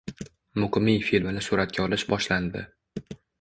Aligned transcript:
“Muqimiy” 0.61 0.97
filmini 1.09 1.43
suratga 1.49 1.85
olish 1.85 2.07
boshlandi 2.15 2.65